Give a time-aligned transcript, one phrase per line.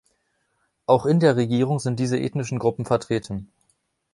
[0.87, 3.51] Auch in der Regierung sind diese ethnischen Gruppen vertreten.